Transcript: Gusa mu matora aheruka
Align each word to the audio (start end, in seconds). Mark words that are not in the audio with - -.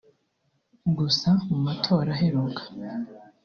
Gusa 0.97 1.29
mu 1.49 1.57
matora 1.65 2.09
aheruka 2.15 2.61